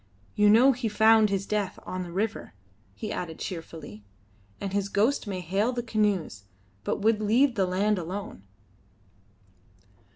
You 0.33 0.49
know 0.49 0.71
he 0.71 0.89
found 0.89 1.29
his 1.29 1.45
death 1.45 1.77
on 1.85 2.01
the 2.01 2.11
river," 2.11 2.55
he 2.95 3.11
added 3.11 3.37
cheerfully, 3.37 4.03
"and 4.59 4.73
his 4.73 4.89
ghost 4.89 5.27
may 5.27 5.41
hail 5.41 5.71
the 5.73 5.83
canoes, 5.83 6.45
but 6.83 7.01
would 7.03 7.21
leave 7.21 7.53
the 7.53 7.67
land 7.67 7.99
alone." 7.99 8.41